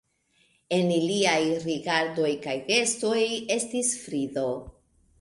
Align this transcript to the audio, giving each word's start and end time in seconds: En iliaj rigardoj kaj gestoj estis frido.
En 0.77 0.89
iliaj 0.95 1.35
rigardoj 1.67 2.33
kaj 2.49 2.57
gestoj 2.73 3.23
estis 3.61 3.97
frido. 4.09 4.49